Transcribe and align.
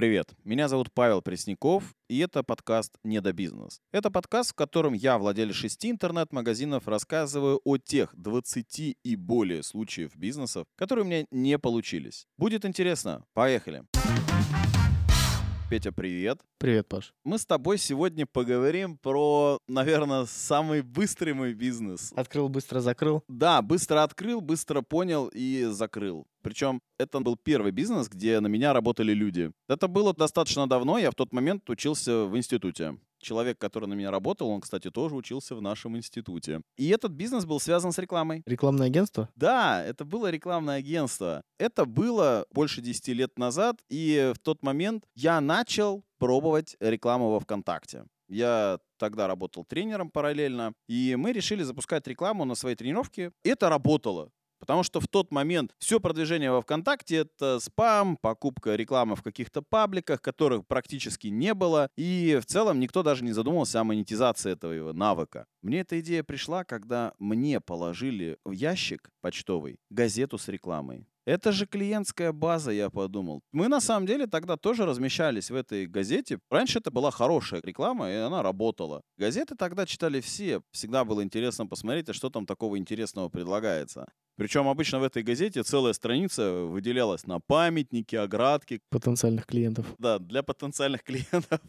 Привет, 0.00 0.32
меня 0.44 0.66
зовут 0.68 0.90
Павел 0.94 1.20
Пресняков, 1.20 1.94
и 2.08 2.20
это 2.20 2.42
подкаст 2.42 2.96
«Недобизнес». 3.04 3.82
Это 3.92 4.10
подкаст, 4.10 4.52
в 4.52 4.54
котором 4.54 4.94
я, 4.94 5.18
владелец 5.18 5.54
шести 5.54 5.90
интернет-магазинов, 5.90 6.88
рассказываю 6.88 7.60
о 7.66 7.76
тех 7.76 8.08
20 8.16 8.96
и 9.04 9.16
более 9.16 9.62
случаев 9.62 10.16
бизнесов, 10.16 10.66
которые 10.76 11.04
у 11.04 11.06
меня 11.06 11.26
не 11.30 11.58
получились. 11.58 12.26
Будет 12.38 12.64
интересно. 12.64 13.26
Поехали. 13.34 13.84
Петя, 15.70 15.92
привет. 15.92 16.40
Привет, 16.58 16.88
Паш. 16.88 17.14
Мы 17.22 17.38
с 17.38 17.46
тобой 17.46 17.78
сегодня 17.78 18.26
поговорим 18.26 18.98
про, 18.98 19.60
наверное, 19.68 20.24
самый 20.24 20.82
быстрый 20.82 21.32
мой 21.32 21.54
бизнес. 21.54 22.12
Открыл, 22.16 22.48
быстро 22.48 22.80
закрыл. 22.80 23.22
Да, 23.28 23.62
быстро 23.62 24.02
открыл, 24.02 24.40
быстро 24.40 24.82
понял 24.82 25.30
и 25.32 25.68
закрыл. 25.70 26.26
Причем 26.42 26.80
это 26.98 27.20
был 27.20 27.36
первый 27.36 27.70
бизнес, 27.70 28.08
где 28.08 28.40
на 28.40 28.48
меня 28.48 28.72
работали 28.72 29.14
люди. 29.14 29.52
Это 29.68 29.86
было 29.86 30.12
достаточно 30.12 30.68
давно, 30.68 30.98
я 30.98 31.12
в 31.12 31.14
тот 31.14 31.32
момент 31.32 31.70
учился 31.70 32.24
в 32.24 32.36
институте. 32.36 32.96
Человек, 33.20 33.58
который 33.58 33.86
на 33.86 33.94
меня 33.94 34.10
работал, 34.10 34.48
он, 34.48 34.60
кстати, 34.60 34.90
тоже 34.90 35.14
учился 35.14 35.54
в 35.54 35.62
нашем 35.62 35.96
институте. 35.96 36.62
И 36.76 36.88
этот 36.88 37.12
бизнес 37.12 37.44
был 37.44 37.60
связан 37.60 37.92
с 37.92 37.98
рекламой. 37.98 38.42
Рекламное 38.46 38.86
агентство? 38.86 39.28
Да, 39.36 39.84
это 39.84 40.04
было 40.04 40.30
рекламное 40.30 40.76
агентство. 40.78 41.42
Это 41.58 41.84
было 41.84 42.46
больше 42.52 42.80
10 42.80 43.08
лет 43.08 43.38
назад, 43.38 43.76
и 43.88 44.32
в 44.34 44.38
тот 44.38 44.62
момент 44.62 45.04
я 45.14 45.40
начал 45.40 46.04
пробовать 46.18 46.76
рекламу 46.80 47.30
во 47.30 47.40
ВКонтакте. 47.40 48.04
Я 48.28 48.78
тогда 48.96 49.26
работал 49.26 49.64
тренером 49.64 50.08
параллельно, 50.08 50.72
и 50.88 51.16
мы 51.16 51.32
решили 51.32 51.64
запускать 51.64 52.06
рекламу 52.06 52.44
на 52.44 52.54
своей 52.54 52.76
тренировке. 52.76 53.32
Это 53.42 53.68
работало. 53.68 54.30
Потому 54.60 54.82
что 54.82 55.00
в 55.00 55.08
тот 55.08 55.32
момент 55.32 55.74
все 55.78 55.98
продвижение 55.98 56.52
во 56.52 56.60
ВКонтакте— 56.60 57.16
это 57.40 57.58
спам, 57.58 58.16
покупка 58.20 58.76
рекламы 58.76 59.16
в 59.16 59.22
каких-то 59.22 59.62
пабликах, 59.62 60.20
которых 60.20 60.66
практически 60.66 61.28
не 61.28 61.54
было. 61.54 61.88
И 61.96 62.38
в 62.40 62.46
целом 62.46 62.78
никто 62.78 63.02
даже 63.02 63.24
не 63.24 63.32
задумывался 63.32 63.80
о 63.80 63.84
монетизации 63.84 64.52
этого 64.52 64.92
навыка. 64.92 65.46
Мне 65.62 65.80
эта 65.80 65.98
идея 66.00 66.22
пришла, 66.22 66.64
когда 66.64 67.14
мне 67.18 67.60
положили 67.60 68.38
в 68.44 68.52
ящик 68.52 69.10
почтовый 69.22 69.78
газету 69.88 70.38
с 70.38 70.46
рекламой. 70.48 71.06
Это 71.26 71.52
же 71.52 71.66
клиентская 71.66 72.32
база, 72.32 72.70
я 72.70 72.90
подумал. 72.90 73.42
Мы 73.52 73.68
на 73.68 73.80
самом 73.80 74.06
деле 74.06 74.26
тогда 74.26 74.56
тоже 74.56 74.86
размещались 74.86 75.50
в 75.50 75.54
этой 75.54 75.86
газете. 75.86 76.38
Раньше 76.50 76.78
это 76.78 76.90
была 76.90 77.10
хорошая 77.10 77.60
реклама, 77.62 78.10
и 78.10 78.14
она 78.14 78.42
работала. 78.42 79.02
Газеты 79.18 79.54
тогда 79.54 79.86
читали 79.86 80.20
все. 80.20 80.62
Всегда 80.72 81.04
было 81.04 81.22
интересно 81.22 81.66
посмотреть, 81.66 82.08
а 82.08 82.14
что 82.14 82.30
там 82.30 82.46
такого 82.46 82.78
интересного 82.78 83.28
предлагается. 83.28 84.06
Причем 84.36 84.68
обычно 84.68 85.00
в 85.00 85.02
этой 85.02 85.22
газете 85.22 85.62
целая 85.62 85.92
страница 85.92 86.64
выделялась 86.64 87.26
на 87.26 87.40
памятники, 87.40 88.16
оградки. 88.16 88.80
Потенциальных 88.88 89.46
клиентов. 89.46 89.86
Да, 89.98 90.18
для 90.18 90.42
потенциальных 90.42 91.02
клиентов. 91.04 91.60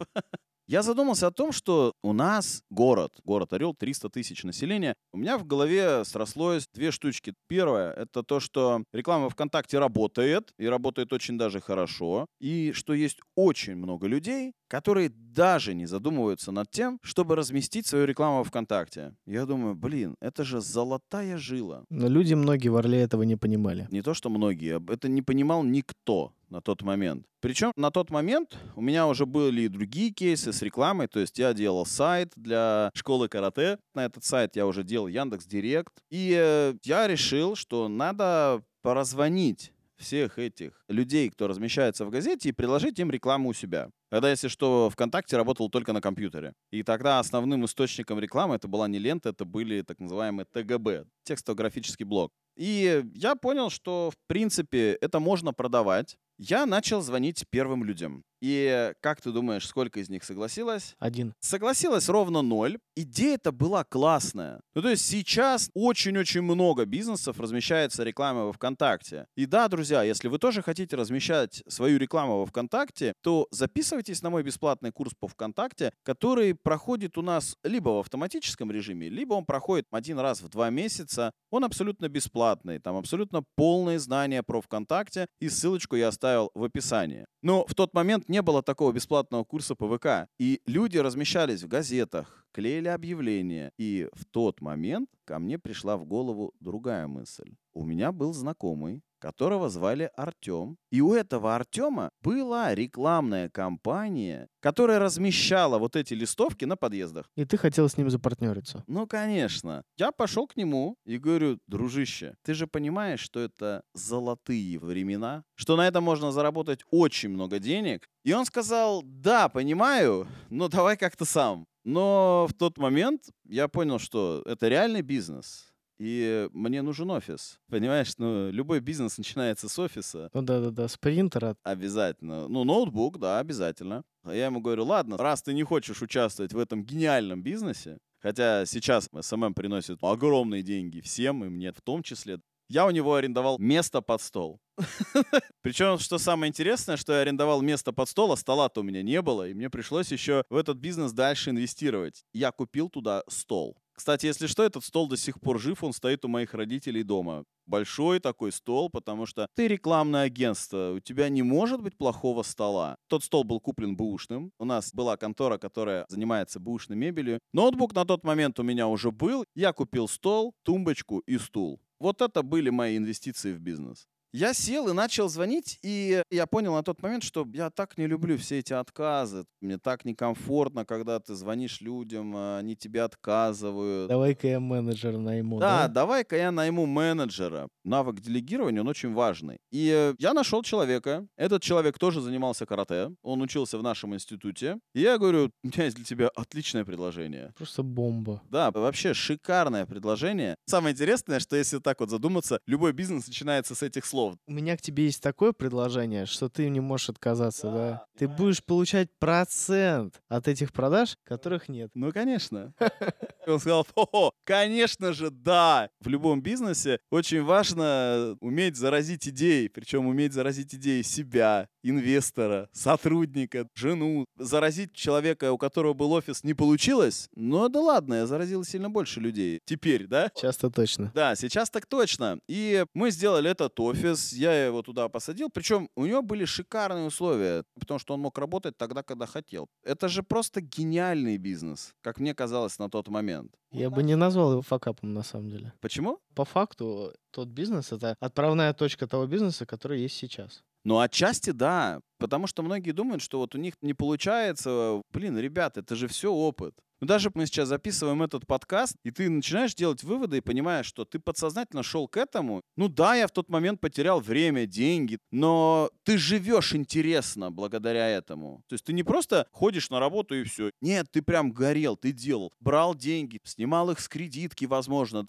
Я 0.71 0.83
задумался 0.83 1.27
о 1.27 1.31
том, 1.31 1.51
что 1.51 1.91
у 2.01 2.13
нас 2.13 2.63
город, 2.69 3.19
город 3.25 3.51
Орел, 3.51 3.73
300 3.73 4.09
тысяч 4.09 4.45
населения. 4.45 4.95
У 5.11 5.17
меня 5.17 5.37
в 5.37 5.45
голове 5.45 6.05
срослось 6.05 6.69
две 6.73 6.91
штучки. 6.91 7.33
Первое— 7.49 7.91
это 7.97 8.23
то, 8.23 8.39
что 8.39 8.85
реклама 8.93 9.29
ВКонтакте 9.29 9.79
работает, 9.79 10.53
и 10.57 10.65
работает 10.67 11.11
очень 11.11 11.37
даже 11.37 11.59
хорошо, 11.59 12.27
и 12.39 12.71
что 12.71 12.93
есть 12.93 13.19
очень 13.35 13.75
много 13.75 14.07
людей, 14.07 14.53
которые 14.69 15.09
даже 15.09 15.73
не 15.73 15.87
задумываются 15.87 16.53
над 16.53 16.71
тем, 16.71 16.99
чтобы 17.03 17.35
разместить 17.35 17.85
свою 17.85 18.05
рекламу 18.05 18.45
ВКонтакте. 18.45 19.13
Я 19.25 19.45
думаю, 19.45 19.75
блин, 19.75 20.15
это 20.21 20.45
же 20.45 20.61
золотая 20.61 21.37
жила. 21.37 21.83
Но 21.89 22.07
люди 22.07 22.33
многие 22.33 22.69
в 22.69 22.77
Орле 22.77 23.01
этого 23.01 23.23
не 23.23 23.35
понимали. 23.35 23.89
Не 23.91 24.01
то, 24.01 24.13
что 24.13 24.29
многие, 24.29 24.81
это 24.89 25.09
не 25.09 25.21
понимал 25.21 25.63
никто 25.63 26.31
на 26.51 26.61
тот 26.61 26.83
момент. 26.83 27.25
Причем 27.39 27.71
на 27.75 27.89
тот 27.89 28.11
момент 28.11 28.57
у 28.75 28.81
меня 28.81 29.07
уже 29.07 29.25
были 29.25 29.61
и 29.61 29.67
другие 29.67 30.11
кейсы 30.11 30.53
с 30.53 30.61
рекламой, 30.61 31.07
то 31.07 31.19
есть 31.19 31.39
я 31.39 31.53
делал 31.53 31.85
сайт 31.85 32.33
для 32.35 32.91
школы 32.93 33.29
карате. 33.29 33.79
На 33.95 34.05
этот 34.05 34.23
сайт 34.23 34.55
я 34.55 34.67
уже 34.67 34.83
делал 34.83 35.07
Яндекс 35.07 35.45
Директ. 35.45 35.93
И 36.09 36.35
э, 36.37 36.75
я 36.83 37.07
решил, 37.07 37.55
что 37.55 37.87
надо 37.87 38.63
поразвонить 38.81 39.71
всех 40.01 40.39
этих 40.39 40.83
людей, 40.89 41.29
кто 41.29 41.47
размещается 41.47 42.05
в 42.05 42.09
газете, 42.09 42.49
и 42.49 42.51
предложить 42.51 42.99
им 42.99 43.11
рекламу 43.11 43.49
у 43.49 43.53
себя. 43.53 43.89
Когда, 44.09 44.29
если 44.29 44.49
что, 44.49 44.89
ВКонтакте 44.89 45.37
работал 45.37 45.69
только 45.69 45.93
на 45.93 46.01
компьютере. 46.01 46.53
И 46.71 46.83
тогда 46.83 47.19
основным 47.19 47.63
источником 47.65 48.19
рекламы 48.19 48.55
это 48.55 48.67
была 48.67 48.87
не 48.87 48.99
лента, 48.99 49.29
это 49.29 49.45
были 49.45 49.83
так 49.83 49.99
называемые 49.99 50.45
ТГБ, 50.51 51.05
текстово-графический 51.23 52.05
блок. 52.05 52.33
И 52.57 53.03
я 53.13 53.35
понял, 53.35 53.69
что, 53.69 54.11
в 54.11 54.27
принципе, 54.27 54.97
это 54.99 55.19
можно 55.19 55.53
продавать. 55.53 56.17
Я 56.43 56.65
начал 56.65 57.03
звонить 57.03 57.45
первым 57.51 57.83
людям. 57.83 58.23
И 58.41 58.91
как 59.01 59.21
ты 59.21 59.31
думаешь, 59.31 59.67
сколько 59.67 59.99
из 59.99 60.09
них 60.09 60.23
согласилось? 60.23 60.95
Один. 60.97 61.35
Согласилось 61.39 62.09
ровно 62.09 62.41
ноль. 62.41 62.79
Идея-то 62.95 63.51
была 63.51 63.83
классная. 63.83 64.61
Ну, 64.73 64.81
то 64.81 64.89
есть 64.89 65.05
сейчас 65.05 65.69
очень-очень 65.75 66.41
много 66.41 66.85
бизнесов 66.85 67.39
размещается 67.39 68.03
реклама 68.03 68.45
во 68.45 68.53
ВКонтакте. 68.53 69.27
И 69.35 69.45
да, 69.45 69.67
друзья, 69.67 70.01
если 70.01 70.27
вы 70.27 70.39
тоже 70.39 70.63
хотите 70.63 70.95
размещать 70.95 71.61
свою 71.67 71.99
рекламу 71.99 72.39
во 72.39 72.47
ВКонтакте, 72.47 73.13
то 73.21 73.47
записывайтесь 73.51 74.23
на 74.23 74.31
мой 74.31 74.41
бесплатный 74.41 74.91
курс 74.91 75.13
по 75.13 75.27
ВКонтакте, 75.27 75.93
который 76.01 76.55
проходит 76.55 77.19
у 77.19 77.21
нас 77.21 77.55
либо 77.63 77.89
в 77.89 77.99
автоматическом 77.99 78.71
режиме, 78.71 79.09
либо 79.09 79.35
он 79.35 79.45
проходит 79.45 79.85
один 79.91 80.17
раз 80.17 80.41
в 80.41 80.49
два 80.49 80.71
месяца. 80.71 81.31
Он 81.51 81.63
абсолютно 81.63 82.09
бесплатный, 82.09 82.79
там 82.79 82.95
абсолютно 82.95 83.43
полные 83.55 83.99
знания 83.99 84.41
про 84.41 84.61
ВКонтакте, 84.61 85.27
и 85.39 85.47
ссылочку 85.47 85.95
я 85.95 86.11
оставил 86.31 86.51
в 86.53 86.63
описании. 86.63 87.25
Но 87.41 87.65
в 87.67 87.73
тот 87.73 87.93
момент 87.93 88.29
не 88.29 88.41
было 88.41 88.61
такого 88.61 88.91
бесплатного 88.91 89.43
курса 89.43 89.75
ПВК. 89.75 90.29
И 90.39 90.61
люди 90.65 90.97
размещались 90.97 91.63
в 91.63 91.67
газетах, 91.67 92.45
клеили 92.53 92.87
объявления. 92.87 93.71
И 93.77 94.07
в 94.13 94.25
тот 94.25 94.61
момент 94.61 95.09
ко 95.25 95.39
мне 95.39 95.57
пришла 95.57 95.97
в 95.97 96.05
голову 96.05 96.53
другая 96.59 97.07
мысль. 97.07 97.55
У 97.73 97.85
меня 97.85 98.11
был 98.11 98.33
знакомый, 98.33 99.01
которого 99.21 99.69
звали 99.69 100.09
Артем. 100.17 100.77
И 100.91 100.99
у 100.99 101.13
этого 101.13 101.55
Артема 101.55 102.09
была 102.21 102.75
рекламная 102.75 103.49
кампания, 103.49 104.47
которая 104.59 104.99
размещала 104.99 105.77
вот 105.77 105.95
эти 105.95 106.13
листовки 106.13 106.65
на 106.65 106.75
подъездах. 106.75 107.29
И 107.35 107.45
ты 107.45 107.57
хотел 107.57 107.87
с 107.87 107.97
ним 107.97 108.09
запартнериться? 108.09 108.83
Ну, 108.87 109.07
конечно. 109.07 109.83
Я 109.97 110.11
пошел 110.11 110.47
к 110.47 110.57
нему 110.57 110.97
и 111.05 111.17
говорю, 111.17 111.59
дружище, 111.67 112.35
ты 112.43 112.53
же 112.53 112.67
понимаешь, 112.67 113.21
что 113.21 113.39
это 113.39 113.83
золотые 113.93 114.79
времена, 114.79 115.43
что 115.55 115.77
на 115.77 115.87
этом 115.87 116.03
можно 116.03 116.31
заработать 116.31 116.81
очень 116.89 117.29
много 117.29 117.59
денег. 117.59 118.09
И 118.23 118.33
он 118.33 118.45
сказал, 118.45 119.03
да, 119.03 119.47
понимаю, 119.49 120.27
но 120.49 120.67
давай 120.67 120.97
как-то 120.97 121.25
сам. 121.25 121.65
Но 121.83 122.47
в 122.47 122.53
тот 122.53 122.77
момент 122.77 123.29
я 123.45 123.67
понял, 123.67 123.99
что 123.99 124.43
это 124.45 124.67
реальный 124.67 125.01
бизнес 125.01 125.70
и 126.01 126.49
мне 126.51 126.81
нужен 126.81 127.11
офис. 127.11 127.59
Понимаешь, 127.69 128.13
ну, 128.17 128.49
любой 128.49 128.79
бизнес 128.79 129.19
начинается 129.19 129.69
с 129.69 129.77
офиса. 129.77 130.31
Ну 130.33 130.41
да-да-да, 130.41 130.87
с 130.87 130.97
принтера. 130.97 131.55
Обязательно. 131.63 132.47
Ну, 132.47 132.63
ноутбук, 132.63 133.19
да, 133.19 133.37
обязательно. 133.37 134.03
А 134.23 134.33
я 134.33 134.45
ему 134.45 134.61
говорю, 134.61 134.85
ладно, 134.85 135.17
раз 135.17 135.43
ты 135.43 135.53
не 135.53 135.63
хочешь 135.63 136.01
участвовать 136.01 136.53
в 136.53 136.57
этом 136.57 136.83
гениальном 136.83 137.43
бизнесе, 137.43 137.99
хотя 138.19 138.65
сейчас 138.65 139.09
SMM 139.13 139.53
приносит 139.53 139.99
огромные 140.01 140.63
деньги 140.63 141.01
всем, 141.01 141.45
и 141.45 141.49
мне 141.49 141.71
в 141.71 141.81
том 141.81 142.01
числе, 142.01 142.39
я 142.67 142.87
у 142.87 142.91
него 142.91 143.15
арендовал 143.15 143.59
место 143.59 144.01
под 144.01 144.21
стол. 144.21 144.59
Причем, 145.61 145.99
что 145.99 146.17
самое 146.17 146.49
интересное, 146.49 146.97
что 146.97 147.13
я 147.13 147.19
арендовал 147.19 147.61
место 147.61 147.93
под 147.93 148.09
стол, 148.09 148.31
а 148.31 148.37
стола-то 148.37 148.79
у 148.79 148.83
меня 148.83 149.03
не 149.03 149.21
было, 149.21 149.47
и 149.47 149.53
мне 149.53 149.69
пришлось 149.69 150.11
еще 150.11 150.43
в 150.49 150.55
этот 150.55 150.77
бизнес 150.77 151.11
дальше 151.11 151.51
инвестировать. 151.51 152.23
Я 152.33 152.51
купил 152.51 152.89
туда 152.89 153.23
стол. 153.27 153.77
Кстати, 153.93 154.25
если 154.25 154.47
что, 154.47 154.63
этот 154.63 154.83
стол 154.83 155.07
до 155.07 155.17
сих 155.17 155.39
пор 155.39 155.59
жив, 155.59 155.83
он 155.83 155.93
стоит 155.93 156.25
у 156.25 156.27
моих 156.27 156.53
родителей 156.53 157.03
дома. 157.03 157.43
Большой 157.65 158.19
такой 158.19 158.51
стол, 158.51 158.89
потому 158.89 159.25
что 159.25 159.47
ты 159.55 159.67
рекламное 159.67 160.23
агентство, 160.23 160.93
у 160.95 160.99
тебя 160.99 161.29
не 161.29 161.43
может 161.43 161.81
быть 161.81 161.97
плохого 161.97 162.43
стола. 162.43 162.97
Тот 163.07 163.23
стол 163.23 163.43
был 163.43 163.59
куплен 163.59 163.95
бэушным. 163.95 164.51
У 164.59 164.65
нас 164.65 164.93
была 164.93 165.17
контора, 165.17 165.57
которая 165.57 166.05
занимается 166.09 166.59
бэушной 166.59 166.97
мебелью. 166.97 167.39
Ноутбук 167.53 167.93
на 167.93 168.05
тот 168.05 168.23
момент 168.23 168.59
у 168.59 168.63
меня 168.63 168.87
уже 168.87 169.11
был. 169.11 169.45
Я 169.55 169.73
купил 169.73 170.07
стол, 170.07 170.53
тумбочку 170.63 171.19
и 171.19 171.37
стул. 171.37 171.79
Вот 171.99 172.21
это 172.21 172.41
были 172.41 172.71
мои 172.71 172.97
инвестиции 172.97 173.53
в 173.53 173.59
бизнес. 173.59 174.07
Я 174.33 174.53
сел 174.53 174.87
и 174.87 174.93
начал 174.93 175.27
звонить, 175.27 175.77
и 175.83 176.23
я 176.31 176.45
понял 176.47 176.73
на 176.73 176.83
тот 176.83 177.01
момент, 177.01 177.23
что 177.23 177.45
я 177.53 177.69
так 177.69 177.97
не 177.97 178.07
люблю 178.07 178.37
все 178.37 178.59
эти 178.59 178.71
отказы. 178.71 179.45
Мне 179.59 179.77
так 179.77 180.05
некомфортно, 180.05 180.85
когда 180.85 181.19
ты 181.19 181.35
звонишь 181.35 181.81
людям, 181.81 182.33
а 182.35 182.59
они 182.59 182.77
тебе 182.77 183.01
отказывают. 183.03 184.07
Давай-ка 184.07 184.47
я 184.47 184.59
менеджера 184.61 185.17
найму. 185.17 185.59
Да, 185.59 185.81
Да, 185.81 185.87
давай-ка 185.89 186.37
я 186.37 186.51
найму 186.51 186.85
менеджера. 186.85 187.67
навык 187.83 188.21
делегирования, 188.21 188.81
он 188.81 188.87
очень 188.87 189.13
важный. 189.13 189.57
И 189.71 190.13
я 190.17 190.33
нашел 190.33 190.63
человека. 190.63 191.27
Этот 191.35 191.61
человек 191.61 191.97
тоже 191.99 192.21
занимался 192.21 192.65
карате. 192.65 193.09
Он 193.23 193.41
учился 193.41 193.77
в 193.77 193.83
нашем 193.83 194.13
институте. 194.13 194.77
И 194.93 195.01
я 195.01 195.17
говорю, 195.17 195.51
у 195.63 195.67
меня 195.67 195.85
есть 195.85 195.97
для 195.97 196.05
тебя 196.05 196.29
отличное 196.29 196.85
предложение. 196.85 197.51
Просто 197.57 197.83
бомба. 197.83 198.41
Да, 198.49 198.71
вообще 198.71 199.13
шикарное 199.13 199.85
предложение. 199.85 200.55
Самое 200.67 200.93
интересное, 200.93 201.39
что 201.39 201.57
если 201.57 201.79
так 201.79 201.99
вот 201.99 202.09
задуматься, 202.09 202.59
любой 202.65 202.93
бизнес 202.93 203.27
начинается 203.27 203.75
с 203.75 203.83
этих 203.83 204.05
слов. 204.05 204.20
У 204.47 204.51
меня 204.51 204.77
к 204.77 204.81
тебе 204.81 205.05
есть 205.05 205.21
такое 205.21 205.51
предложение, 205.53 206.25
что 206.25 206.49
ты 206.49 206.69
не 206.69 206.79
можешь 206.79 207.09
отказаться, 207.09 207.71
да? 207.71 208.05
Ты 208.17 208.27
будешь 208.27 208.63
получать 208.63 209.09
процент 209.19 210.21
от 210.27 210.47
этих 210.47 210.73
продаж, 210.73 211.17
которых 211.23 211.69
нет. 211.69 211.91
Ну, 211.93 212.11
конечно. 212.11 212.73
Он 213.47 213.59
сказал, 213.59 213.87
о, 213.95 214.31
конечно 214.43 215.13
же, 215.13 215.29
да. 215.29 215.89
В 215.99 216.07
любом 216.07 216.41
бизнесе 216.41 216.99
очень 217.09 217.43
важно 217.43 218.37
уметь 218.39 218.75
заразить 218.75 219.27
идеей, 219.27 219.69
причем 219.69 220.07
уметь 220.07 220.33
заразить 220.33 220.75
идеей 220.75 221.03
себя, 221.03 221.67
инвестора, 221.83 222.69
сотрудника, 222.71 223.67
жену. 223.75 224.25
Заразить 224.37 224.93
человека, 224.93 225.51
у 225.51 225.57
которого 225.57 225.93
был 225.93 226.11
офис, 226.13 226.43
не 226.43 226.53
получилось, 226.53 227.29
но 227.35 227.67
да 227.69 227.79
ладно, 227.79 228.15
я 228.15 228.27
заразил 228.27 228.63
сильно 228.63 228.89
больше 228.89 229.19
людей. 229.19 229.59
Теперь, 229.65 230.07
да? 230.07 230.31
Часто 230.35 230.69
точно. 230.69 231.11
Да, 231.13 231.35
сейчас 231.35 231.69
так 231.69 231.85
точно. 231.85 232.39
И 232.47 232.85
мы 232.93 233.11
сделали 233.11 233.49
этот 233.49 233.79
офис, 233.79 234.33
я 234.33 234.65
его 234.65 234.81
туда 234.81 235.09
посадил, 235.09 235.49
причем 235.49 235.89
у 235.95 236.05
него 236.05 236.21
были 236.21 236.45
шикарные 236.45 237.05
условия, 237.05 237.63
потому 237.79 237.99
что 237.99 238.13
он 238.13 238.21
мог 238.21 238.37
работать 238.37 238.77
тогда, 238.77 239.03
когда 239.03 239.25
хотел. 239.25 239.67
Это 239.83 240.07
же 240.07 240.23
просто 240.23 240.61
гениальный 240.61 241.37
бизнес, 241.37 241.93
как 242.01 242.19
мне 242.19 242.33
казалось 242.33 242.77
на 242.79 242.89
тот 242.89 243.07
момент. 243.07 243.30
Я 243.71 243.89
бы 243.89 244.03
не 244.03 244.15
назвал 244.15 244.51
его 244.51 244.61
факапом 244.61 245.13
на 245.13 245.23
самом 245.23 245.49
деле. 245.49 245.73
Почему? 245.79 246.19
По 246.35 246.43
факту, 246.45 247.13
тот 247.31 247.47
бизнес— 247.47 247.91
это 247.93 248.15
отправная 248.19 248.73
точка 248.73 249.07
того 249.07 249.27
бизнеса, 249.27 249.65
который 249.65 250.01
есть 250.01 250.17
сейчас. 250.17 250.63
Ну, 250.83 250.99
отчасти 250.99 251.51
да, 251.51 252.01
потому 252.17 252.47
что 252.47 252.63
многие 252.63 252.91
думают, 252.91 253.21
что 253.21 253.39
вот 253.39 253.55
у 253.55 253.57
них 253.57 253.75
не 253.81 253.93
получается. 253.93 255.01
Блин, 255.13 255.37
ребята, 255.37 255.81
это 255.81 255.95
же 255.95 256.07
все 256.07 256.31
опыт. 256.31 256.73
Ну, 257.01 257.07
даже 257.07 257.31
мы 257.33 257.47
сейчас 257.47 257.69
записываем 257.69 258.21
этот 258.21 258.45
подкаст, 258.45 258.95
и 259.03 259.09
ты 259.09 259.27
начинаешь 259.27 259.73
делать 259.73 260.03
выводы 260.03 260.37
и 260.37 260.41
понимаешь, 260.41 260.85
что 260.85 261.03
ты 261.03 261.17
подсознательно 261.17 261.81
шел 261.81 262.07
к 262.07 262.15
этому. 262.15 262.61
Ну 262.77 262.89
да, 262.89 263.15
я 263.15 263.27
в 263.27 263.31
тот 263.31 263.49
момент 263.49 263.81
потерял 263.81 264.19
время, 264.19 264.67
деньги, 264.67 265.17
но 265.31 265.89
ты 266.03 266.19
живешь 266.19 266.75
интересно 266.75 267.49
благодаря 267.49 268.07
этому. 268.07 268.63
То 268.67 268.73
есть 268.73 268.85
ты 268.85 268.93
не 268.93 269.01
просто 269.01 269.47
ходишь 269.51 269.89
на 269.89 269.99
работу 269.99 270.35
и 270.35 270.43
все. 270.43 270.69
Нет, 270.79 271.07
ты 271.11 271.23
прям 271.23 271.51
горел, 271.51 271.97
ты 271.97 272.11
делал. 272.11 272.53
Брал 272.59 272.93
деньги, 272.93 273.39
снимал 273.45 273.89
их 273.89 273.99
с 273.99 274.07
кредитки, 274.07 274.65
возможно 274.65 275.25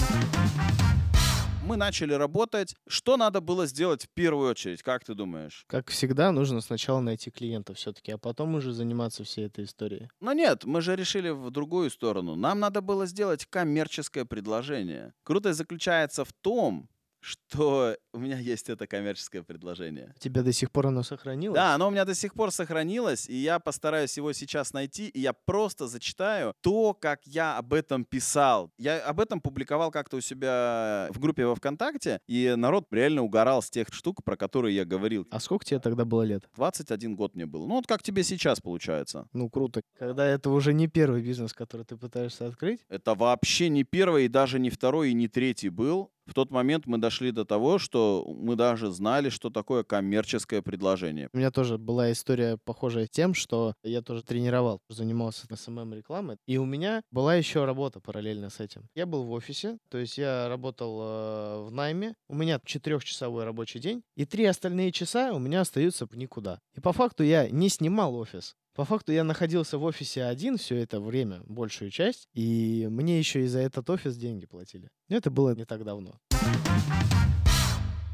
мы 1.67 1.77
начали 1.77 2.15
работать. 2.15 2.75
Что 2.89 3.17
надо 3.17 3.41
было 3.41 3.67
сделать 3.67 4.05
в 4.05 4.09
первую 4.11 4.51
очередь, 4.51 4.83
как 4.83 5.05
ты 5.05 5.15
думаешь? 5.15 5.65
Как 5.69 5.91
всегда, 5.91 6.33
нужно 6.33 6.61
сначала 6.61 7.01
найти 7.01 7.31
клиента 7.31 7.75
все-таки, 7.75 8.13
а 8.13 8.19
потом 8.19 8.55
уже 8.55 8.73
заниматься 8.73 9.25
всей 9.25 9.47
этой 9.47 9.65
историей. 9.65 10.09
Но 10.21 10.33
нет, 10.33 10.65
мы 10.65 10.81
же 10.81 10.97
решили 10.97 11.31
в 11.31 11.51
другую 11.51 11.91
сторону. 11.91 12.35
Нам 12.35 12.61
надо 12.61 12.81
было 12.81 13.07
сделать 13.07 13.47
коммерческое 13.47 14.25
предложение. 14.25 15.15
Крутое 15.23 15.55
заключается 15.55 16.25
в 16.25 16.33
том, 16.33 16.89
что 17.23 17.97
у 18.13 18.19
меня 18.19 18.37
есть 18.37 18.69
это 18.69 18.87
коммерческое 18.87 19.43
предложение. 19.43 20.13
Тебя 20.19 20.43
до 20.43 20.53
сих 20.53 20.71
пор 20.73 20.89
оно 20.89 21.03
сохранилось? 21.05 21.55
Да, 21.55 21.75
оно 21.75 21.89
у 21.89 21.91
меня 21.91 22.05
до 22.05 22.15
сих 22.15 22.35
пор 22.35 22.51
сохранилось, 22.51 23.29
и 23.29 23.37
я 23.37 23.61
постараюсь 23.61 24.17
его 24.17 24.33
сейчас 24.33 24.73
найти, 24.73 25.09
и 25.09 25.21
я 25.21 25.33
просто 25.33 25.87
зачитаю 25.87 26.55
то, 26.61 26.95
как 26.95 27.21
я 27.25 27.57
об 27.57 27.73
этом 27.75 28.05
писал. 28.05 28.73
Я 28.77 28.99
об 29.05 29.21
этом 29.21 29.41
публиковал 29.41 29.93
как-то 29.93 30.17
у 30.17 30.21
себя 30.21 31.09
в 31.11 31.21
группе 31.21 31.47
во 31.47 31.55
ВКонтакте, 31.55 32.19
и 32.27 32.55
народ 32.57 32.87
реально 32.91 33.23
угорал 33.23 33.63
с 33.63 33.71
тех 33.71 33.89
штук, 33.93 34.25
про 34.25 34.37
которые 34.37 34.75
я 34.75 34.85
говорил. 34.85 35.27
А 35.31 35.39
сколько 35.39 35.65
тебе 35.65 35.79
тогда 35.79 36.05
было 36.05 36.23
лет? 36.23 36.49
21 36.57 37.15
год 37.15 37.37
мне 37.37 37.47
было. 37.47 37.67
Ну 37.67 37.77
вот 37.77 37.87
как 37.87 38.03
тебе 38.03 38.25
сейчас 38.25 38.61
получается. 38.61 39.29
Ну 39.33 39.49
круто. 39.49 39.83
Когда 39.97 40.27
это 40.27 40.51
уже 40.51 40.73
не 40.75 40.89
первый 40.89 41.23
бизнес, 41.23 41.53
который 41.53 41.87
ты 41.87 41.97
пытаешься 41.97 42.49
открыть? 42.49 42.81
Это 42.89 43.15
вообще 43.15 43.69
не 43.69 43.85
первый, 43.85 44.25
и 44.25 44.29
даже 44.29 44.59
не 44.59 44.71
второй, 44.71 45.11
и 45.11 45.15
не 45.15 45.29
третий 45.29 45.69
был. 45.69 46.11
В 46.27 46.35
тот 46.35 46.51
момент 46.51 46.87
мы 46.87 46.99
дошли 46.99 47.33
до 47.33 47.45
того, 47.45 47.79
что 47.79 48.25
мы 48.29 48.57
даже 48.57 48.91
знали, 48.91 49.29
что 49.29 49.51
такое 49.51 49.83
коммерческое 49.83 50.63
предложение. 50.63 51.29
У 51.33 51.39
меня 51.39 51.51
тоже 51.51 51.79
была 51.79 52.13
история 52.13 52.59
похожая 52.65 53.07
тем, 53.07 53.35
что 53.35 53.75
я 53.83 54.03
тоже 54.03 54.23
тренировал, 54.23 54.81
занимался 54.89 55.47
SMM-рекламой, 55.49 56.37
и 56.47 56.59
у 56.59 56.65
меня 56.65 57.03
была 57.11 57.35
еще 57.35 57.65
работа 57.65 58.01
параллельно 58.01 58.51
с 58.51 58.61
этим. 58.61 58.89
Я 58.95 59.07
был 59.07 59.25
в 59.25 59.33
офисе, 59.33 59.79
то 59.91 59.99
есть 59.99 60.17
я 60.19 60.49
работал 60.49 61.01
э, 61.03 61.67
в 61.67 61.71
найме, 61.73 62.15
у 62.29 62.35
меня 62.35 62.61
четырехчасовой 62.65 63.45
рабочий 63.45 63.81
день, 63.81 64.03
и 64.17 64.25
три 64.25 64.45
остальные 64.45 64.93
часа 64.93 65.33
у 65.33 65.39
меня 65.39 65.63
остаются 65.63 66.07
в 66.07 66.17
никуда. 66.17 66.61
И 66.77 66.81
по 66.81 66.93
факту 66.93 67.25
я 67.25 67.49
не 67.49 67.69
снимал 67.69 68.15
офис. 68.17 68.55
По 68.75 68.87
факту 68.87 69.13
я 69.13 69.23
находился 69.23 69.77
в 69.77 69.85
офисе 69.85 70.25
один 70.25 70.57
все 70.57 70.77
это 70.77 70.99
время, 70.99 71.43
большую 71.45 71.91
часть, 71.91 72.27
и 72.33 72.89
мне 72.91 73.19
еще 73.19 73.45
и 73.45 73.47
за 73.47 73.59
этот 73.59 73.91
офис 73.91 74.17
деньги 74.17 74.47
платили. 74.47 74.89
Но 75.11 75.17
это 75.17 75.31
было 75.31 75.55
не 75.55 75.67
так 75.67 75.85
давно. 75.85 76.19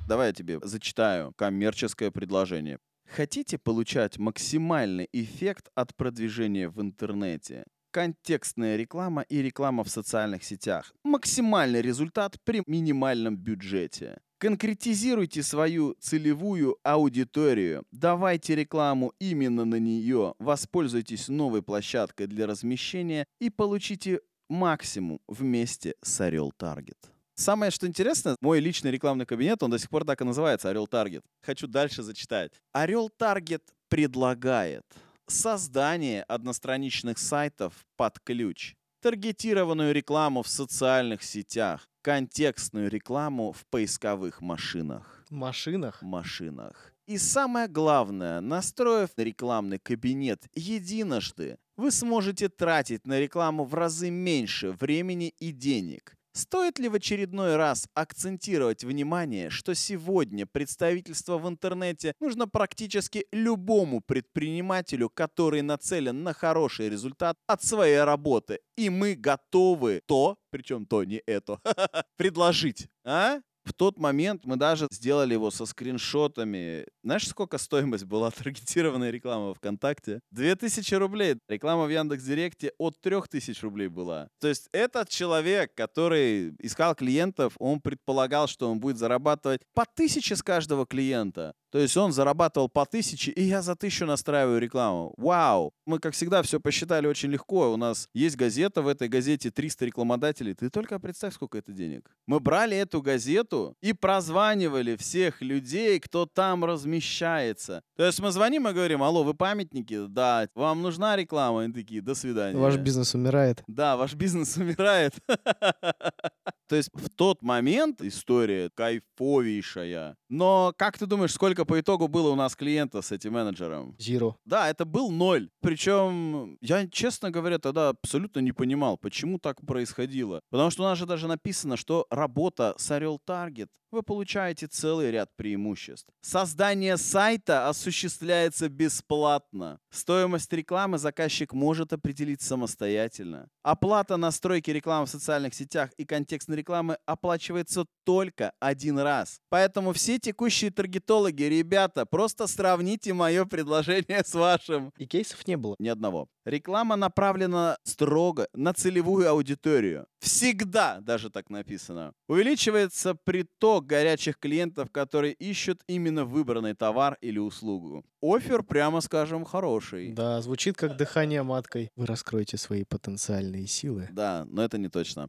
Давай 0.08 0.28
я 0.28 0.32
тебе 0.32 0.58
зачитаю 0.62 1.32
коммерческое 1.36 2.10
предложение. 2.10 2.78
Хотите 3.06 3.56
получать 3.56 4.18
максимальный 4.18 5.08
эффект 5.12 5.68
от 5.76 5.94
продвижения 5.94 6.68
в 6.68 6.80
интернете? 6.80 7.64
Контекстная 7.92 8.76
реклама 8.76 9.22
и 9.22 9.40
реклама 9.40 9.84
в 9.84 9.88
социальных 9.88 10.42
сетях. 10.42 10.92
Максимальный 11.04 11.82
результат 11.82 12.36
при 12.44 12.62
минимальном 12.66 13.36
бюджете. 13.36 14.18
Конкретизируйте 14.38 15.42
свою 15.42 15.96
целевую 15.98 16.78
аудиторию. 16.84 17.84
Давайте 17.90 18.54
рекламу 18.54 19.12
именно 19.18 19.64
на 19.64 19.80
нее. 19.80 20.34
Воспользуйтесь 20.38 21.26
новой 21.26 21.60
площадкой 21.60 22.28
для 22.28 22.46
размещения 22.46 23.26
и 23.40 23.50
получите 23.50 24.20
максимум 24.48 25.18
вместе 25.26 25.96
с 26.02 26.20
Орел 26.20 26.52
Таргет. 26.52 26.98
Самое, 27.34 27.72
что 27.72 27.88
интересно, 27.88 28.36
мой 28.40 28.60
личный 28.60 28.92
рекламный 28.92 29.26
кабинет, 29.26 29.60
он 29.64 29.72
до 29.72 29.78
сих 29.80 29.90
пор 29.90 30.04
так 30.04 30.20
и 30.20 30.24
называется, 30.24 30.70
Орел 30.70 30.86
Таргет. 30.86 31.24
Хочу 31.42 31.66
дальше 31.66 32.04
зачитать. 32.04 32.52
Орел 32.72 33.10
Таргет 33.10 33.64
предлагает 33.88 34.84
создание 35.26 36.22
одностраничных 36.22 37.18
сайтов 37.18 37.72
под 37.96 38.20
ключ, 38.20 38.76
таргетированную 39.02 39.92
рекламу 39.92 40.44
в 40.44 40.48
социальных 40.48 41.24
сетях, 41.24 41.87
контекстную 42.08 42.88
рекламу 42.88 43.52
в 43.52 43.66
поисковых 43.66 44.40
машинах. 44.40 45.22
Машинах? 45.28 46.00
Машинах. 46.00 46.94
И 47.06 47.18
самое 47.18 47.68
главное, 47.68 48.40
настроив 48.40 49.10
рекламный 49.18 49.78
кабинет 49.78 50.46
единожды, 50.54 51.58
вы 51.76 51.90
сможете 51.90 52.48
тратить 52.48 53.06
на 53.06 53.20
рекламу 53.20 53.64
в 53.64 53.74
разы 53.74 54.08
меньше 54.08 54.70
времени 54.70 55.34
и 55.38 55.52
денег. 55.52 56.16
Стоит 56.38 56.78
ли 56.78 56.88
в 56.88 56.94
очередной 56.94 57.56
раз 57.56 57.88
акцентировать 57.94 58.84
внимание, 58.84 59.50
что 59.50 59.74
сегодня 59.74 60.46
представительство 60.46 61.36
в 61.36 61.48
интернете 61.48 62.14
нужно 62.20 62.46
практически 62.46 63.26
любому 63.32 64.00
предпринимателю, 64.00 65.10
который 65.10 65.62
нацелен 65.62 66.22
на 66.22 66.32
хороший 66.34 66.90
результат 66.90 67.36
от 67.48 67.64
своей 67.64 68.04
работы. 68.04 68.60
И 68.76 68.88
мы 68.88 69.16
готовы 69.16 70.00
то, 70.06 70.36
причем 70.50 70.86
то 70.86 71.02
не 71.02 71.20
это, 71.26 71.58
предложить. 72.16 72.86
А? 73.04 73.40
В 73.68 73.74
тот 73.74 73.98
момент 73.98 74.46
мы 74.46 74.56
даже 74.56 74.88
сделали 74.90 75.34
его 75.34 75.50
со 75.50 75.66
скриншотами. 75.66 76.86
Знаешь, 77.02 77.28
сколько 77.28 77.58
стоимость 77.58 78.04
была 78.04 78.30
таргетированная 78.38 79.10
реклама 79.10 79.52
ВКонтакте? 79.52 80.20
2000 80.30 80.94
рублей. 80.94 81.36
Реклама 81.48 81.84
в 81.84 81.90
Яндекс.Директе 81.90 82.72
от 82.78 82.98
3000 83.02 83.62
рублей 83.62 83.88
была. 83.88 84.28
То 84.40 84.48
есть 84.48 84.70
этот 84.72 85.10
человек, 85.10 85.74
который 85.74 86.54
искал 86.60 86.94
клиентов, 86.94 87.56
он 87.58 87.82
предполагал, 87.82 88.46
что 88.48 88.70
он 88.70 88.80
будет 88.80 88.96
зарабатывать 88.96 89.60
по 89.74 89.84
тысяче 89.84 90.34
с 90.34 90.42
каждого 90.42 90.86
клиента. 90.86 91.52
То 91.70 91.78
есть 91.78 91.96
он 91.96 92.12
зарабатывал 92.12 92.68
по 92.68 92.86
тысяче, 92.86 93.30
и 93.30 93.42
я 93.42 93.62
за 93.62 93.76
тысячу 93.76 94.06
настраиваю 94.06 94.60
рекламу. 94.60 95.12
Вау! 95.16 95.72
Мы, 95.86 95.98
как 95.98 96.14
всегда, 96.14 96.42
все 96.42 96.60
посчитали 96.60 97.06
очень 97.06 97.30
легко. 97.30 97.72
У 97.72 97.76
нас 97.76 98.08
есть 98.14 98.36
газета, 98.36 98.82
в 98.82 98.88
этой 98.88 99.08
газете 99.08 99.50
300 99.50 99.86
рекламодателей. 99.86 100.54
Ты 100.54 100.70
только 100.70 100.98
представь, 100.98 101.34
сколько 101.34 101.58
это 101.58 101.72
денег. 101.72 102.10
Мы 102.26 102.40
брали 102.40 102.76
эту 102.76 103.02
газету 103.02 103.76
и 103.82 103.92
прозванивали 103.92 104.96
всех 104.96 105.42
людей, 105.42 106.00
кто 106.00 106.26
там 106.26 106.64
размещается. 106.64 107.82
То 107.96 108.04
есть 108.04 108.20
мы 108.20 108.30
звоним 108.30 108.68
и 108.68 108.72
говорим, 108.72 109.02
алло, 109.02 109.22
вы 109.22 109.34
памятники? 109.34 110.06
Да. 110.06 110.48
Вам 110.54 110.82
нужна 110.82 111.16
реклама? 111.16 111.62
Они 111.62 111.72
такие, 111.72 112.00
до 112.00 112.14
свидания. 112.14 112.58
Ваш 112.58 112.76
бизнес 112.76 113.14
умирает. 113.14 113.62
Да, 113.66 113.96
ваш 113.96 114.14
бизнес 114.14 114.56
умирает. 114.56 115.14
То 116.68 116.76
есть 116.76 116.90
в 116.92 117.08
тот 117.08 117.42
момент 117.42 118.02
история 118.02 118.70
кайфовейшая. 118.74 120.16
Но 120.28 120.74
как 120.76 120.98
ты 120.98 121.06
думаешь, 121.06 121.32
сколько 121.32 121.64
по 121.64 121.80
итогу 121.80 122.08
было 122.08 122.30
у 122.30 122.34
нас 122.34 122.54
клиентов 122.54 123.04
с 123.04 123.12
этим 123.12 123.32
менеджером? 123.32 123.96
Zero. 123.98 124.34
Да, 124.44 124.68
это 124.68 124.84
был 124.84 125.10
ноль. 125.10 125.50
Причем 125.60 126.58
я, 126.60 126.86
честно 126.88 127.30
говоря, 127.30 127.58
тогда 127.58 127.90
абсолютно 127.90 128.40
не 128.40 128.52
понимал, 128.52 128.98
почему 128.98 129.38
так 129.38 129.64
происходило. 129.66 130.40
Потому 130.50 130.70
что 130.70 130.82
у 130.82 130.86
нас 130.86 130.98
же 130.98 131.06
даже 131.06 131.28
написано, 131.28 131.76
что 131.76 132.06
работа 132.10 132.74
с 132.76 132.90
Орел 132.90 133.18
Таргет 133.18 133.70
вы 133.90 134.02
получаете 134.02 134.66
целый 134.66 135.10
ряд 135.10 135.34
преимуществ. 135.36 136.10
Создание 136.20 136.96
сайта 136.96 137.68
осуществляется 137.68 138.68
бесплатно. 138.68 139.78
Стоимость 139.90 140.52
рекламы 140.52 140.98
заказчик 140.98 141.52
может 141.54 141.92
определить 141.92 142.42
самостоятельно. 142.42 143.48
Оплата 143.62 144.16
настройки 144.16 144.70
рекламы 144.70 145.06
в 145.06 145.10
социальных 145.10 145.54
сетях 145.54 145.90
и 145.96 146.04
контекстной 146.04 146.58
рекламы 146.58 146.98
оплачивается 147.06 147.86
только 148.04 148.52
один 148.60 148.98
раз. 148.98 149.40
Поэтому 149.48 149.92
все 149.92 150.17
текущие 150.18 150.70
таргетологи, 150.70 151.44
ребята, 151.44 152.06
просто 152.06 152.46
сравните 152.46 153.12
мое 153.12 153.44
предложение 153.44 154.22
с 154.24 154.34
вашим. 154.34 154.92
И 154.98 155.06
кейсов 155.06 155.46
не 155.46 155.56
было. 155.56 155.76
Ни 155.78 155.88
одного. 155.88 156.28
Реклама 156.44 156.96
направлена 156.96 157.76
строго 157.84 158.48
на 158.54 158.72
целевую 158.72 159.28
аудиторию. 159.28 160.06
Всегда, 160.20 160.98
даже 161.00 161.30
так 161.30 161.50
написано. 161.50 162.12
Увеличивается 162.26 163.14
приток 163.14 163.86
горячих 163.86 164.38
клиентов, 164.38 164.90
которые 164.90 165.34
ищут 165.34 165.82
именно 165.86 166.24
выбранный 166.24 166.74
товар 166.74 167.16
или 167.20 167.38
услугу. 167.38 168.04
Офер, 168.22 168.62
прямо 168.62 169.00
скажем, 169.00 169.44
хороший. 169.44 170.12
Да, 170.12 170.40
звучит 170.40 170.76
как 170.76 170.96
дыхание 170.96 171.42
маткой. 171.42 171.90
Вы 171.96 172.06
раскроете 172.06 172.56
свои 172.56 172.84
потенциальные 172.84 173.66
силы. 173.66 174.08
Да, 174.10 174.46
но 174.48 174.64
это 174.64 174.78
не 174.78 174.88
точно. 174.88 175.28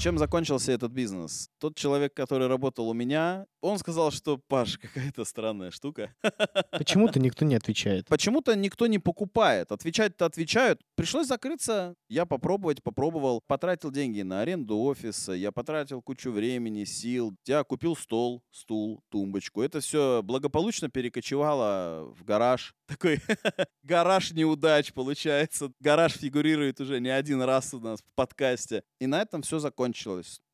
Чем 0.00 0.16
закончился 0.16 0.72
этот 0.72 0.92
бизнес? 0.92 1.50
Тот 1.58 1.76
человек, 1.76 2.14
который 2.14 2.46
работал 2.46 2.88
у 2.88 2.94
меня, 2.94 3.44
он 3.60 3.76
сказал, 3.76 4.10
что, 4.10 4.38
Паш, 4.38 4.78
какая-то 4.78 5.26
странная 5.26 5.70
штука. 5.70 6.14
Почему-то 6.70 7.20
никто 7.20 7.44
не 7.44 7.54
отвечает. 7.54 8.08
Почему-то 8.08 8.56
никто 8.56 8.86
не 8.86 8.98
покупает. 8.98 9.70
Отвечать-то 9.70 10.24
отвечают. 10.24 10.80
Пришлось 10.94 11.26
закрыться. 11.26 11.96
Я 12.08 12.24
попробовать, 12.24 12.82
попробовал. 12.82 13.42
Потратил 13.46 13.90
деньги 13.90 14.22
на 14.22 14.40
аренду 14.40 14.78
офиса. 14.78 15.32
Я 15.32 15.52
потратил 15.52 16.00
кучу 16.00 16.30
времени, 16.30 16.84
сил. 16.84 17.36
Я 17.44 17.62
купил 17.62 17.94
стол, 17.94 18.42
стул, 18.50 19.02
тумбочку. 19.10 19.60
Это 19.60 19.80
все 19.80 20.22
благополучно 20.24 20.88
перекочевало 20.88 22.10
в 22.18 22.24
гараж. 22.24 22.74
Такой 22.86 23.20
гараж 23.82 24.32
неудач 24.32 24.94
получается. 24.94 25.70
Гараж 25.78 26.14
фигурирует 26.14 26.80
уже 26.80 27.00
не 27.00 27.10
один 27.10 27.42
раз 27.42 27.74
у 27.74 27.80
нас 27.80 28.00
в 28.00 28.14
подкасте. 28.14 28.82
И 28.98 29.06
на 29.06 29.20
этом 29.20 29.42
все 29.42 29.58
закончилось 29.58 29.89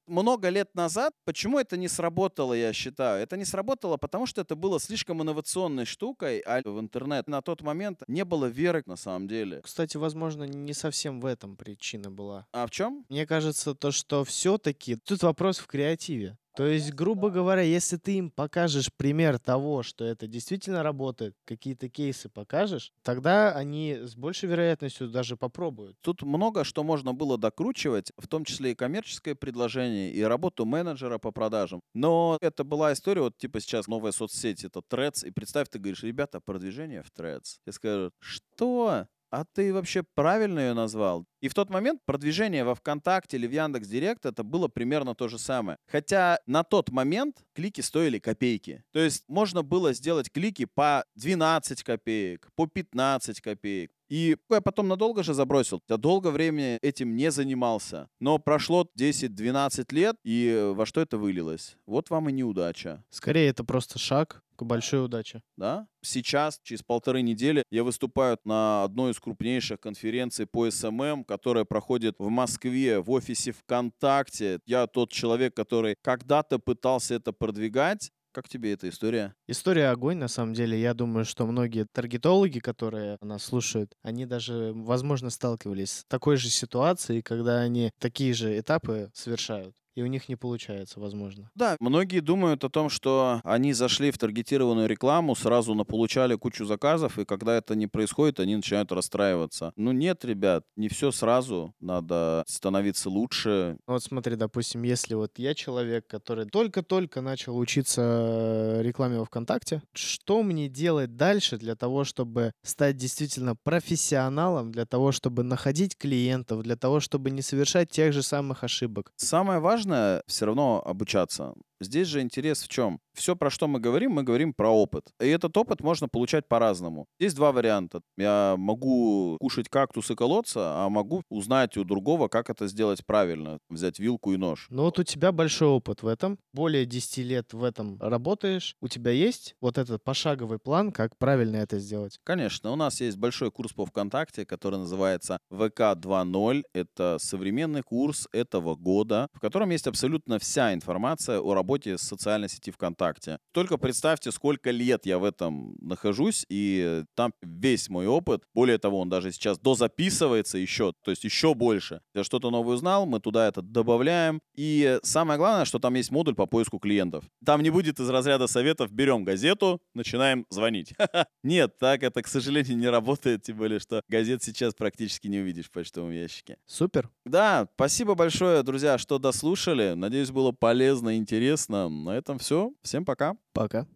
много 0.07 0.49
лет 0.49 0.75
назад, 0.75 1.14
почему 1.25 1.59
это 1.59 1.76
не 1.76 1.88
сработало, 1.88 2.55
я 2.55 2.73
считаю? 2.73 3.23
Это 3.23 3.37
не 3.37 3.45
сработало, 3.45 3.97
потому 3.97 4.26
что 4.26 4.40
это 4.40 4.55
было 4.55 4.81
слишком 4.81 5.23
инновационной 5.23 5.85
штукой, 5.85 6.40
а 6.40 6.62
в 6.64 6.81
интернет 6.81 7.28
на 7.28 7.43
тот 7.43 7.62
момент 7.62 8.02
не 8.09 8.25
было 8.25 8.47
веры 8.47 8.83
на 8.87 8.97
самом 8.97 9.28
деле. 9.28 9.61
Кстати, 9.62 9.97
возможно, 9.97 10.45
не 10.45 10.73
совсем 10.73 11.21
в 11.21 11.26
этом 11.26 11.57
причина 11.57 12.11
была. 12.11 12.47
А 12.52 12.66
в 12.66 12.71
чем? 12.71 13.05
Мне 13.09 13.26
кажется, 13.26 13.75
то, 13.75 13.90
что 13.90 14.25
все-таки 14.25 14.97
тут 14.97 15.23
вопрос 15.23 15.59
в 15.59 15.66
креативе. 15.66 16.37
То 16.57 16.67
есть, 16.67 16.95
грубо 16.95 17.29
говоря, 17.29 17.61
если 17.61 17.99
ты 17.99 18.17
им 18.17 18.31
покажешь 18.31 18.89
пример 18.97 19.39
того, 19.39 19.83
что 19.83 20.07
это 20.07 20.27
действительно 20.27 20.83
работает, 20.83 21.37
какие-то 21.45 21.91
кейсы 21.91 22.31
покажешь, 22.31 22.93
тогда 23.03 23.53
они 23.53 23.99
с 24.03 24.17
большей 24.17 24.49
вероятностью 24.49 25.11
даже 25.11 25.37
попробуют. 25.37 25.99
Тут 26.01 26.23
много 26.23 26.65
что 26.65 26.83
можно 26.83 27.13
было 27.13 27.37
докручивать, 27.37 28.11
в 28.17 28.27
том 28.27 28.47
числе 28.47 28.73
и 28.73 28.75
коммерческое 28.75 29.35
предложение, 29.35 30.11
и 30.13 30.23
работу 30.23 30.65
менеджера 30.65 31.19
по 31.19 31.31
продажам. 31.31 31.83
Но 31.93 32.39
это 32.41 32.65
была 32.65 32.95
история, 32.95 33.21
вот 33.21 33.37
типа 33.37 33.61
сейчас 33.61 33.87
новая 33.87 34.13
соцсеть, 34.13 34.65
это 34.65 34.81
Threads, 34.81 35.29
и 35.29 35.31
представь, 35.31 35.69
ты 35.69 35.79
говоришь, 35.79 36.05
ребята, 36.05 36.41
продвижение 36.41 37.03
в 37.03 37.13
Threads. 37.15 37.59
Я 37.67 37.73
скажу, 37.73 38.13
что? 38.19 39.07
А 39.37 39.45
ты 39.45 39.71
вообще 39.75 40.02
правильно 40.02 40.61
ее 40.61 40.73
назвал? 40.73 41.26
И 41.43 41.49
в 41.49 41.55
тот 41.55 41.69
момент 41.69 42.00
продвижение 42.07 42.64
во 42.64 42.75
ВКонтакте 42.75 43.37
или 43.37 43.47
в 43.47 43.52
Яндекс 43.52 43.87
Директ 43.87 44.25
это 44.25 44.43
было 44.43 44.69
примерно 44.69 45.14
то 45.14 45.28
же 45.28 45.38
самое. 45.38 45.76
Хотя 45.87 46.38
на 46.47 46.64
тот 46.64 46.90
момент 46.90 47.45
клики 47.55 47.83
стоили 47.83 48.19
копейки. 48.19 48.83
То 48.93 49.00
есть 49.00 49.25
можно 49.28 49.62
было 49.62 49.93
сделать 49.93 50.33
клики 50.33 50.64
по 50.64 51.05
12 51.16 51.83
копеек, 51.83 52.49
по 52.57 52.66
15 52.66 53.43
копеек. 53.43 53.90
И 54.09 54.37
я 54.51 54.61
потом 54.61 54.89
надолго 54.89 55.23
же 55.23 55.35
забросил. 55.35 55.83
Я 55.89 55.97
долго 55.97 56.29
времени 56.29 56.79
этим 56.83 57.17
не 57.17 57.31
занимался. 57.31 58.09
Но 58.21 58.39
прошло 58.39 58.89
10-12 58.99 59.95
лет, 59.95 60.17
и 60.25 60.73
во 60.75 60.87
что 60.87 61.01
это 61.01 61.19
вылилось? 61.19 61.77
Вот 61.87 62.11
вам 62.11 62.29
и 62.29 62.33
неудача. 62.33 63.05
Скорее, 63.11 63.49
это 63.49 63.65
просто 63.65 63.99
шаг 63.99 64.43
к 64.57 64.63
большой 64.63 65.05
удаче. 65.05 65.43
Да? 65.57 65.87
Сейчас, 66.03 66.59
через 66.63 66.83
полторы 66.83 67.23
недели, 67.23 67.63
я 67.71 67.85
выступаю 67.85 68.39
на 68.45 68.85
одной 68.85 69.13
из 69.13 69.21
крупнейших 69.21 69.81
конференций 69.81 70.47
по 70.47 70.71
SMM, 70.71 71.25
которая 71.25 71.65
проходит 71.65 72.17
в 72.19 72.29
Москве, 72.29 73.01
в 73.01 73.11
офисе 73.11 73.53
ВКонтакте. 73.53 74.61
Я 74.67 74.87
тот 74.87 75.13
человек, 75.13 75.55
который 75.55 75.97
когда-то 76.03 76.59
пытался 76.59 77.15
это 77.15 77.33
продвигать, 77.33 78.11
как 78.37 78.50
тебе 78.50 78.75
эта 78.75 78.87
история? 78.90 79.35
История 79.47 79.88
огонь, 79.88 80.19
на 80.19 80.28
самом 80.28 80.52
деле. 80.52 80.78
Я 80.78 80.93
думаю, 80.93 81.25
что 81.25 81.47
многие 81.47 81.87
таргетологи, 81.90 82.59
которые 82.59 83.16
нас 83.23 83.45
слушают, 83.45 83.95
они 84.02 84.26
даже, 84.26 84.73
возможно, 84.75 85.31
сталкивались 85.31 86.00
с 86.00 86.05
такой 86.07 86.37
же 86.37 86.50
ситуацией, 86.50 87.23
когда 87.23 87.61
они 87.61 87.93
такие 87.99 88.35
же 88.35 88.59
этапы 88.59 89.11
совершают 89.14 89.75
и 89.97 90.03
у 90.03 90.07
них 90.07 90.29
не 90.29 90.37
получается, 90.37 91.00
возможно. 91.00 91.50
Да, 91.55 91.76
многие 91.81 92.21
думают 92.21 92.62
о 92.65 92.69
том, 92.69 92.91
что 92.91 93.41
они 93.43 93.73
зашли 93.73 94.11
в 94.11 94.19
таргетированную 94.19 94.87
рекламу, 94.87 95.35
сразу 95.35 95.75
наполучали 95.75 96.35
кучу 96.37 96.67
заказов, 96.67 97.19
и 97.19 97.25
когда 97.25 97.57
это 97.57 97.75
не 97.75 97.87
происходит, 97.87 98.38
они 98.38 98.55
начинают 98.57 98.93
расстраиваться. 98.93 99.73
Ну 99.76 99.93
нет, 99.93 100.25
ребят, 100.25 100.65
не 100.76 100.88
все 100.88 101.11
сразу, 101.11 101.75
надо 101.81 102.45
становиться 102.47 103.09
лучше. 103.09 103.79
Вот 103.87 104.03
смотри, 104.03 104.37
допустим, 104.37 104.83
если 104.83 105.15
вот 105.15 105.38
я 105.38 105.55
человек, 105.55 106.07
который 106.07 106.45
только-только 106.47 107.23
начал 107.23 107.57
учиться 107.57 108.81
рекламе 108.83 109.19
во 109.19 109.25
ВКонтакте, 109.25 109.83
что 109.95 110.43
мне 110.43 110.69
делать 110.69 111.17
дальше 111.17 111.57
для 111.57 111.75
того, 111.75 112.05
чтобы 112.05 112.53
стать 112.62 112.97
действительно 112.97 113.57
профессионалом, 113.57 114.73
для 114.73 114.85
того, 114.85 115.12
чтобы 115.12 115.43
находить 115.43 115.97
клиентов, 115.97 116.62
для 116.62 116.76
того, 116.76 117.00
чтобы 117.00 117.31
не 117.31 117.43
совершать 117.43 117.91
тех 117.91 118.12
же 118.12 118.23
самых 118.23 118.62
ошибок? 118.62 119.12
Самое 119.17 119.61
важное 119.61 119.86
важно 119.87 120.23
все 120.26 120.47
равно 120.47 120.83
обучаться. 120.85 121.55
Здесь 121.81 122.09
же 122.09 122.21
интерес 122.21 122.62
в 122.62 122.69
чем? 122.69 123.00
Все, 123.17 123.35
про 123.35 123.51
что 123.51 123.67
мы 123.67 123.81
говорим, 123.81 124.13
мы 124.13 124.23
говорим 124.23 124.53
про 124.53 124.69
опыт. 124.69 125.11
И 125.21 125.27
этот 125.27 125.57
опыт 125.57 125.81
можно 125.81 126.07
получать 126.07 126.47
по-разному. 126.47 127.07
Есть 127.19 127.35
два 127.35 127.51
варианта. 127.51 128.03
Я 128.19 128.57
могу 128.59 129.39
кушать 129.41 129.71
кактус 129.71 130.11
и 130.11 130.15
колоться, 130.15 130.85
а 130.85 130.89
могу 130.91 131.23
узнать 131.31 131.79
у 131.79 131.85
другого, 131.85 132.29
как 132.29 132.51
это 132.51 132.69
сделать 132.69 133.05
правильно. 133.07 133.59
Взять 133.71 133.99
вилку 133.99 134.35
и 134.35 134.37
нож. 134.37 134.67
Ну 134.69 134.83
вот 134.83 134.99
у 134.99 135.03
тебя 135.03 135.33
большой 135.33 135.69
опыт 135.69 136.03
в 136.03 136.07
этом. 136.07 136.39
Более 136.53 136.85
10 136.85 137.19
лет 137.25 137.55
в 137.55 137.65
этом 137.65 137.99
работаешь. 138.01 138.77
У 138.83 138.89
тебя 138.89 139.13
есть 139.13 139.55
вот 139.63 139.79
этот 139.79 140.05
пошаговый 140.05 140.59
план, 140.59 140.93
как 140.93 141.17
правильно 141.17 141.57
это 141.57 141.79
сделать? 141.79 142.19
Конечно. 142.23 142.71
У 142.71 142.77
нас 142.77 143.01
есть 143.01 143.17
большой 143.17 143.51
курс 143.51 143.73
по 143.73 143.87
ВКонтакте, 143.87 144.45
который 144.45 144.79
называется 144.79 145.39
ВК 145.51 145.81
2.0. 145.81 146.65
Это 146.75 147.17
современный 147.19 147.83
курс 147.83 148.29
этого 148.33 148.77
года, 148.77 149.29
в 149.33 149.41
котором 149.41 149.71
есть 149.71 149.87
абсолютно 149.87 150.39
вся 150.39 150.75
информация 150.75 151.41
о 151.41 151.55
работе 151.55 151.97
с 151.97 152.03
социальной 152.03 152.51
сети 152.51 152.71
ВКонтакте. 152.71 153.06
Только 153.53 153.79
представьте, 153.79 154.31
сколько 154.33 154.71
лет 154.71 155.07
я 155.07 155.19
в 155.19 155.25
этом 155.25 155.77
нахожусь, 155.81 156.45
и 156.49 157.05
там 157.15 157.33
весь 157.43 157.89
мой 157.89 158.07
опыт. 158.07 158.45
Более 158.55 158.79
того, 158.79 159.01
он 159.01 159.09
даже 159.09 159.33
сейчас 159.33 159.59
дозаписывается 159.59 160.59
еще, 160.59 160.93
то 161.03 161.11
есть 161.11 161.25
еще 161.25 161.55
больше. 161.55 162.01
Я 162.15 162.25
что-то 162.25 162.51
новое 162.51 162.77
узнал, 162.77 163.07
мы 163.07 163.21
туда 163.21 163.49
это 163.49 163.63
добавляем. 163.63 164.41
И 164.55 164.99
самое 165.03 165.39
главное, 165.39 165.65
что 165.65 165.79
там 165.79 165.95
есть 165.95 166.11
модуль 166.11 166.35
по 166.35 166.47
поиску 166.47 166.79
клиентов. 166.79 167.25
Там 167.45 167.63
не 167.63 167.71
будет 167.71 168.01
из 168.01 168.09
разряда 168.09 168.47
советов 168.47 168.93
«берем 168.93 169.25
газету, 169.25 169.81
начинаем 169.95 170.47
звонить». 170.51 170.95
Нет, 171.43 171.79
так 171.79 172.03
это, 172.03 172.23
к 172.23 172.29
сожалению, 172.29 172.77
не 172.77 172.89
работает, 172.89 173.43
тем 173.43 173.57
более, 173.57 173.81
что 173.81 174.03
газет 174.09 174.43
сейчас 174.43 174.75
практически 174.75 175.29
не 175.29 175.39
увидишь 175.39 175.67
в 175.67 175.71
почтовом 175.71 176.11
ящике. 176.11 176.59
Супер. 176.67 177.11
Да, 177.25 177.69
спасибо 177.75 178.15
большое, 178.15 178.63
друзья, 178.63 178.99
что 178.99 179.19
дослушали. 179.19 179.95
Надеюсь, 179.95 180.31
было 180.31 180.53
полезно 180.53 181.11
и 181.11 181.19
интересно. 181.19 181.89
На 181.89 182.11
этом 182.11 182.39
все. 182.39 182.73
Всем 182.97 183.05
пока. 183.05 183.37
Пока. 183.53 183.87